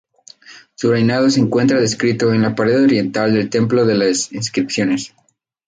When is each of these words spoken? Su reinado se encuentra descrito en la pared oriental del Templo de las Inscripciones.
Su 0.73 0.89
reinado 0.89 1.29
se 1.29 1.39
encuentra 1.41 1.79
descrito 1.79 2.33
en 2.33 2.41
la 2.41 2.55
pared 2.55 2.81
oriental 2.81 3.35
del 3.35 3.51
Templo 3.51 3.85
de 3.85 3.93
las 3.93 4.33
Inscripciones. 4.33 5.13